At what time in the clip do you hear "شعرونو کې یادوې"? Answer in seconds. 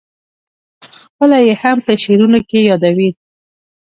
2.01-3.09